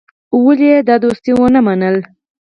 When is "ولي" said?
0.43-0.67